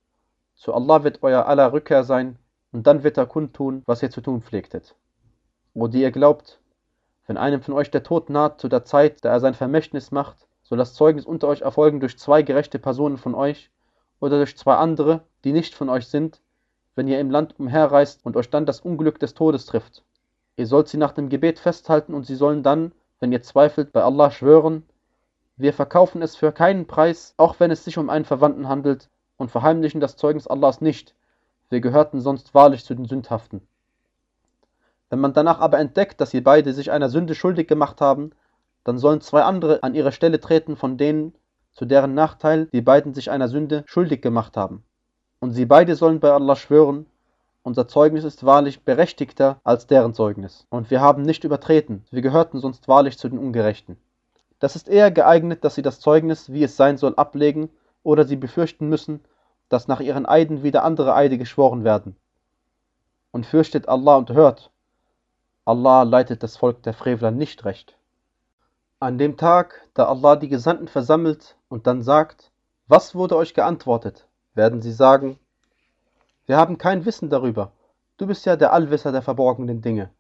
[0.55, 2.39] Zu Allah wird euer aller Rückkehr sein,
[2.73, 4.95] und dann wird er kundtun, was ihr zu tun pflegtet.
[5.75, 6.60] O die ihr glaubt,
[7.31, 10.49] wenn einem von euch der Tod naht zu der Zeit, da er sein Vermächtnis macht,
[10.65, 13.71] soll das Zeugnis unter euch erfolgen durch zwei gerechte Personen von euch
[14.19, 16.41] oder durch zwei andere, die nicht von euch sind,
[16.97, 20.03] wenn ihr im Land umherreist und euch dann das Unglück des Todes trifft.
[20.57, 22.91] Ihr sollt sie nach dem Gebet festhalten und sie sollen dann,
[23.21, 24.83] wenn ihr zweifelt, bei Allah schwören,
[25.57, 29.53] wir verkaufen es für keinen Preis, auch wenn es sich um einen Verwandten handelt, und
[29.53, 31.15] verheimlichen das Zeugnis Allahs nicht,
[31.69, 33.65] wir gehörten sonst wahrlich zu den Sündhaften.
[35.11, 38.31] Wenn man danach aber entdeckt, dass sie beide sich einer Sünde schuldig gemacht haben,
[38.85, 41.35] dann sollen zwei andere an ihre Stelle treten von denen,
[41.73, 44.85] zu deren Nachteil die beiden sich einer Sünde schuldig gemacht haben.
[45.41, 47.07] Und sie beide sollen bei Allah schwören,
[47.63, 50.67] unser Zeugnis ist wahrlich berechtigter als deren Zeugnis.
[50.71, 53.99] Und wir haben nicht übertreten, wir gehörten sonst wahrlich zu den Ungerechten.
[54.61, 57.71] Das ist eher geeignet, dass sie das Zeugnis, wie es sein soll, ablegen,
[58.03, 59.21] oder sie befürchten müssen,
[59.69, 62.17] dass nach ihren Eiden wieder andere Eide geschworen werden.
[63.31, 64.71] Und fürchtet Allah und hört,
[65.71, 67.97] Allah leitet das Volk der Frevler nicht recht.
[68.99, 72.51] An dem Tag, da Allah die Gesandten versammelt und dann sagt,
[72.89, 75.39] was wurde euch geantwortet, werden sie sagen,
[76.47, 77.71] wir haben kein Wissen darüber,
[78.17, 80.11] du bist ja der Allwisser der verborgenen Dinge.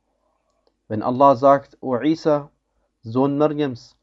[0.86, 2.50] Wenn Allah sagt, O Isa,
[3.02, 3.96] Sohn Mariams,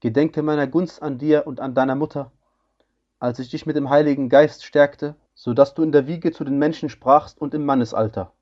[0.00, 2.32] gedenke meiner Gunst an dir und an deiner Mutter,
[3.18, 6.44] als ich dich mit dem Heiligen Geist stärkte, so dass du in der Wiege zu
[6.44, 8.32] den Menschen sprachst und im Mannesalter.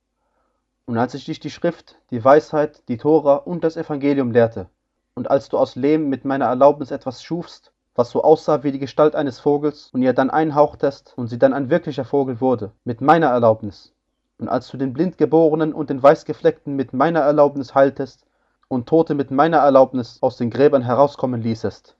[0.84, 4.66] Und als ich dich die Schrift, die Weisheit, die Tora und das Evangelium lehrte,
[5.14, 8.78] und als du aus Lehm mit meiner Erlaubnis etwas schufst, was so aussah wie die
[8.78, 13.00] Gestalt eines Vogels, und ihr dann einhauchtest und sie dann ein wirklicher Vogel wurde, mit
[13.00, 13.92] meiner Erlaubnis,
[14.38, 18.26] und als du den Blindgeborenen und den Weißgefleckten mit meiner Erlaubnis heiltest
[18.66, 21.96] und Tote mit meiner Erlaubnis aus den Gräbern herauskommen ließest,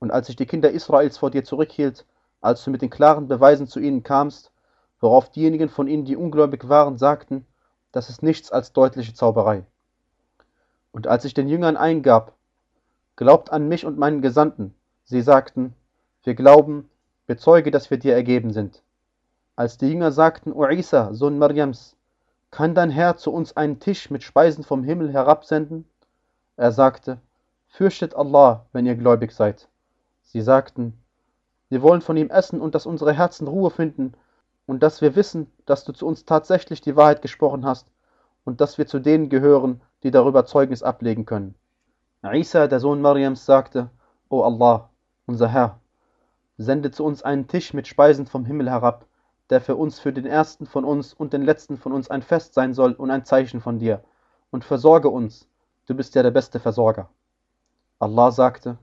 [0.00, 2.04] und als ich die Kinder Israels vor dir zurückhielt,
[2.40, 4.50] als du mit den klaren Beweisen zu ihnen kamst,
[5.00, 7.46] worauf diejenigen von ihnen, die ungläubig waren, sagten,
[7.92, 9.64] das ist nichts als deutliche Zauberei.
[10.92, 12.34] Und als ich den Jüngern eingab,
[13.16, 14.74] glaubt an mich und meinen Gesandten,
[15.04, 15.74] sie sagten,
[16.24, 16.88] wir glauben,
[17.26, 18.82] bezeuge, dass wir dir ergeben sind.
[19.56, 21.96] Als die Jünger sagten, O Isa, Sohn Mariams,
[22.50, 25.84] kann dein Herr zu uns einen Tisch mit Speisen vom Himmel herabsenden?
[26.56, 27.18] Er sagte,
[27.68, 29.68] fürchtet Allah, wenn ihr gläubig seid.
[30.22, 30.98] Sie sagten,
[31.68, 34.14] wir wollen von ihm essen und dass unsere Herzen Ruhe finden
[34.68, 37.88] und dass wir wissen, dass du zu uns tatsächlich die Wahrheit gesprochen hast
[38.44, 41.54] und dass wir zu denen gehören, die darüber Zeugnis ablegen können.
[42.22, 43.88] Isa, der Sohn Mariams, sagte,
[44.28, 44.90] O Allah,
[45.26, 45.80] unser Herr,
[46.58, 49.06] sende zu uns einen Tisch mit Speisen vom Himmel herab,
[49.48, 52.52] der für uns, für den ersten von uns und den letzten von uns ein Fest
[52.52, 54.04] sein soll und ein Zeichen von dir,
[54.50, 55.48] und versorge uns,
[55.86, 57.08] du bist ja der beste Versorger.
[58.00, 58.76] Allah sagte,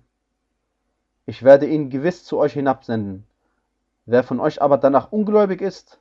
[1.27, 3.27] ich werde ihn gewiss zu euch hinabsenden.
[4.05, 5.99] Wer von euch aber danach ungläubig ist,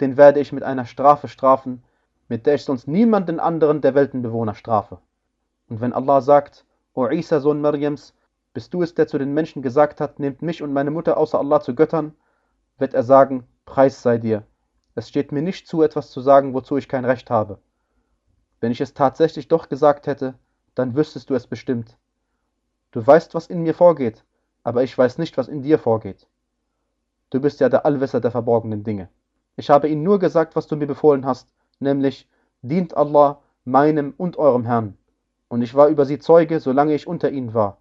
[0.00, 1.84] den werde ich mit einer Strafe strafen,
[2.28, 4.98] mit der ich sonst niemanden anderen der Weltenbewohner strafe.
[5.68, 8.14] Und wenn Allah sagt, O Isa, Sohn Mariams,
[8.52, 11.38] bist du es, der zu den Menschen gesagt hat, nehmt mich und meine Mutter außer
[11.38, 12.14] Allah zu Göttern,
[12.78, 14.42] wird er sagen, Preis sei dir.
[14.94, 17.58] Es steht mir nicht zu, etwas zu sagen, wozu ich kein Recht habe.
[18.60, 20.34] Wenn ich es tatsächlich doch gesagt hätte,
[20.74, 21.96] dann wüsstest du es bestimmt.
[22.90, 24.24] Du weißt, was in mir vorgeht,
[24.64, 26.26] aber ich weiß nicht, was in dir vorgeht.
[27.32, 29.08] Du bist ja der Allwisser der verborgenen Dinge.
[29.56, 32.28] Ich habe ihnen nur gesagt, was du mir befohlen hast, nämlich,
[32.60, 34.98] dient Allah, meinem und eurem Herrn.
[35.48, 37.78] Und ich war über sie Zeuge, solange ich unter ihnen war.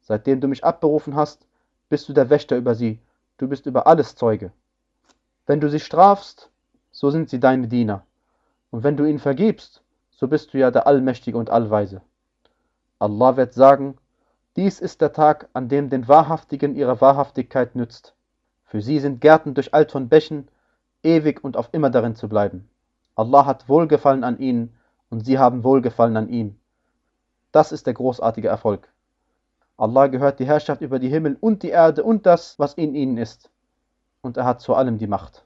[0.00, 1.46] Seitdem du mich abberufen hast,
[1.88, 2.98] bist du der Wächter über sie,
[3.38, 4.50] du bist über alles Zeuge.
[5.46, 6.50] Wenn du sie strafst,
[6.90, 8.04] so sind sie deine Diener.
[8.72, 12.02] Und wenn du ihnen vergibst, so bist du ja der Allmächtige und Allweise.
[12.98, 13.98] Allah wird sagen,
[14.56, 18.16] dies ist der Tag, an dem den Wahrhaftigen ihre Wahrhaftigkeit nützt.
[18.70, 20.46] Für sie sind Gärten durcheilt von Bächen,
[21.02, 22.70] ewig und auf immer darin zu bleiben.
[23.16, 24.76] Allah hat Wohlgefallen an ihnen
[25.08, 26.56] und sie haben Wohlgefallen an ihm.
[27.50, 28.88] Das ist der großartige Erfolg.
[29.76, 33.18] Allah gehört die Herrschaft über die Himmel und die Erde und das, was in ihnen
[33.18, 33.50] ist.
[34.22, 35.44] Und er hat zu allem die Macht.